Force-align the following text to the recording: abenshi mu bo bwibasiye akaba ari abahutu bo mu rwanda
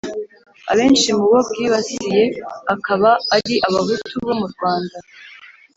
abenshi 0.71 1.09
mu 1.17 1.25
bo 1.31 1.39
bwibasiye 1.49 2.21
akaba 2.73 3.09
ari 3.35 3.55
abahutu 3.67 4.13
bo 4.25 4.33
mu 4.39 4.47
rwanda 4.53 4.97